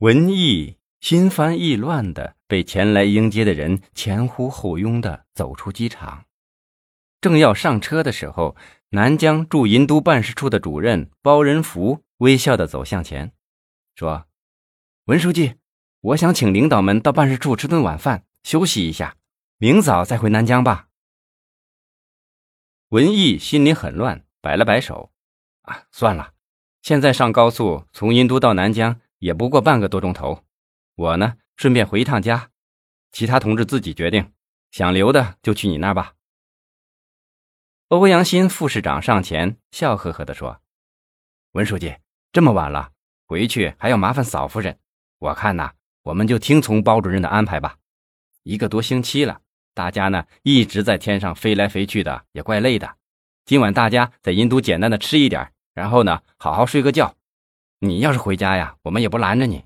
[0.00, 6.26] 文艺心烦意乱的被前来迎接的人前呼后拥的走出机场，
[7.22, 8.56] 正要上车的时候，
[8.90, 13.32] 南疆驻银都办事处的主任包仁福微笑的走向前，
[13.94, 14.26] 说
[15.06, 15.54] ：“文书记，
[16.02, 19.16] 我想请领导们到办事处吃顿晚饭，休息一下，
[19.56, 20.88] 明早再回南疆吧。”
[22.90, 25.10] 文艺心里很乱，摆了摆手
[25.62, 26.34] ：“啊，算了，
[26.82, 30.44] 现在上高速从银都到南疆。”也不过半个多钟头，
[30.94, 32.50] 我呢顺便回一趟家，
[33.12, 34.32] 其他同志自己决定，
[34.70, 36.14] 想留的就去你那儿吧。
[37.88, 40.60] 欧阳新副市长上前笑呵呵地说
[41.52, 41.96] ：“文书记，
[42.32, 42.90] 这么晚了，
[43.26, 44.78] 回去还要麻烦嫂夫人，
[45.18, 47.78] 我看呐，我们就听从包主任的安排吧。
[48.42, 49.40] 一个多星期了，
[49.72, 52.96] 大家呢一直在天上飞来飞去的，也怪累的。
[53.44, 57.15] 今晚大家在银都简单的吃一点，然后呢好好睡个觉。”
[57.80, 59.64] 你要是回家呀，我们也不拦着你。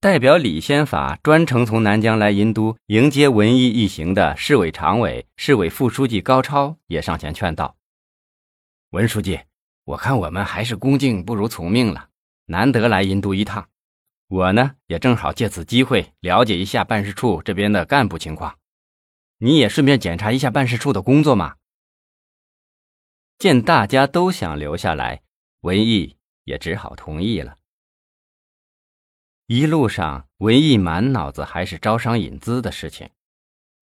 [0.00, 7.76] 代表李先法专程从南疆来银都迎接文艺一行的市委常委、市委副书记高超也上前劝道
[8.90, 9.40] ：“文书记，
[9.84, 12.08] 我看我们还是恭敬不如从命了。
[12.46, 13.68] 难得来银都一趟，
[14.26, 18.58] 我呢也正好借此机会了解一下办事处这边的干部情况。
[19.38, 21.56] 你也顺便检查一下办事处的工作嘛。”
[23.38, 25.22] 见大家都想留下来，
[25.60, 26.16] 文艺。
[26.52, 27.56] 也只好同意了。
[29.46, 33.08] 一路上，文艺满脑子还是招商引资的事情。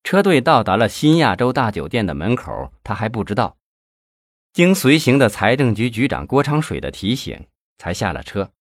[0.04, 3.58] 车队到达了新亚洲大酒店的门口，他还不知道。
[4.52, 8.52] 经随行的财政局局长郭昌水的提醒，才下了车。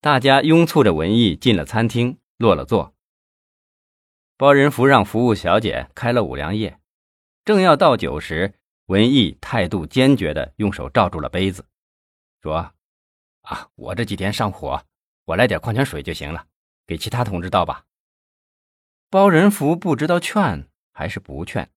[0.00, 2.94] 大家拥簇着文艺进了餐厅，落了座。
[4.38, 6.78] 包仁福让服务小姐开了五粮液，
[7.44, 8.54] 正要倒酒时，
[8.86, 11.66] 文艺态度坚决的用手罩住了杯子，
[12.40, 12.72] 说。
[13.42, 14.84] 啊，我这几天上火，
[15.24, 16.46] 我来点矿泉水就行了，
[16.86, 17.84] 给其他同志倒吧。
[19.10, 21.70] 包仁福不知道劝还是不劝，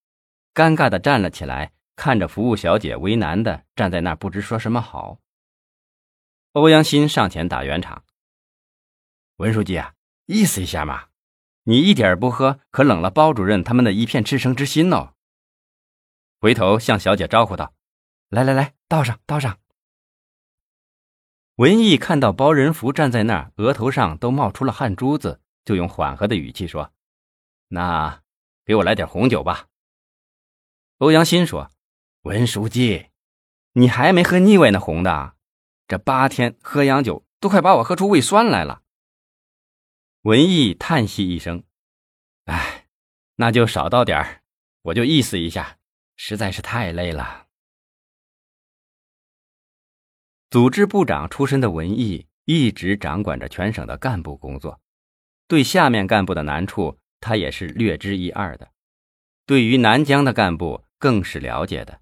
[0.54, 5.20] 尴尬的站了起来，看着服务小姐为难的站在那儿，不知说什么好。
[6.54, 8.06] 欧阳新上前打圆场
[9.38, 9.96] ：“文书记啊，
[10.28, 11.08] 意思一下嘛，
[11.64, 15.14] 你一点不喝，可冷了包主任他们的一片赤诚之心哦。”
[16.40, 17.74] 回头向小姐招呼道
[18.30, 19.58] ：“来来来，倒上，倒上。”
[21.56, 26.92] 文艺看到包仁福站在那儿，额头上都冒出了汗珠子，就用缓和的语气说
[27.70, 28.22] ：“那
[28.66, 29.68] 给我来点红酒吧。”
[31.00, 31.72] 欧阳新说
[32.24, 33.08] ：“文书记，
[33.72, 35.36] 你还没喝腻歪那红的，
[35.88, 38.82] 这八天喝洋酒都快把我喝出胃酸来了。”
[40.24, 41.64] 文艺叹息一声
[42.46, 42.88] ：“哎，
[43.36, 44.42] 那就少倒点儿，
[44.82, 45.78] 我就意思一下，
[46.18, 47.44] 实在是太累了。”
[50.56, 54.80] 组织部长出身的文艺一直掌管着全省的干部工作，
[55.50, 58.70] 对下面干部的难处，他也是略知一二的。
[59.46, 62.00] 对于南疆的干部，更是了解的。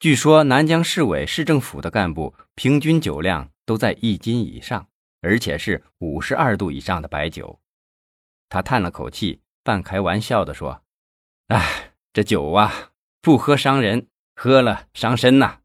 [0.00, 4.88] 据说南疆市委、市政府的干部平均酒量都在一斤以上，
[5.20, 7.60] 而且是五十二度以上的白酒。
[8.48, 10.82] 他叹了口气，半开玩笑地说
[11.46, 12.90] ：“哎，这酒啊，
[13.22, 15.57] 不喝伤人，喝了伤身呐。”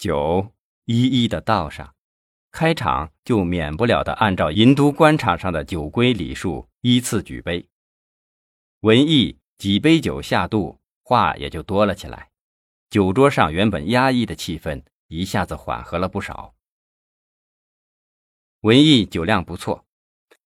[0.00, 0.54] 酒
[0.86, 1.94] 一一的倒上，
[2.50, 7.68] 开场就免不了的按照银都官场上的酒规礼数依次举杯。
[8.80, 12.30] 文艺几杯酒下肚，话也就多了起来。
[12.88, 16.54] 酒桌上原本压抑的气氛一下子缓和了不少。
[18.62, 19.84] 文艺酒量不错，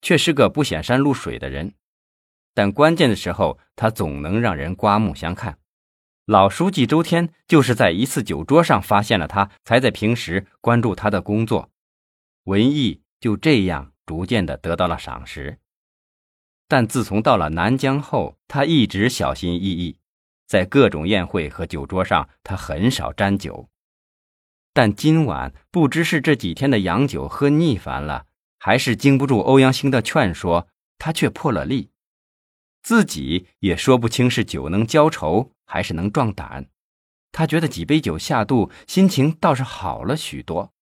[0.03, 1.75] 却是个不显山露水的人，
[2.55, 5.57] 但关键的时候他总能让人刮目相看。
[6.27, 11.71] 老书记周天就是在一次酒桌上发现了他，才在平时关注他的工作。
[12.45, 15.59] 文艺就这样逐渐的得到了赏识。
[16.67, 19.99] 但自从到了南疆后，他一直小心翼翼，
[20.47, 23.69] 在各种宴会和酒桌上，他很少沾酒。
[24.73, 28.25] 但今晚不知是这几天的洋酒喝腻烦了，
[28.59, 31.91] 还是经不住欧阳兴的劝说，他却破了例。
[32.83, 36.67] 自己也说不清是酒能浇愁，还是能壮胆。
[37.33, 40.74] 他觉得几杯酒下肚，心情倒是好了许多。